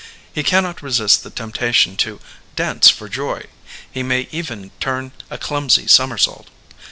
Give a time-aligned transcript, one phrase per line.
[0.33, 2.19] He can not resist the temptation to
[2.55, 6.47] ''dance for joy;'* he may even turn a clumsy somer sault.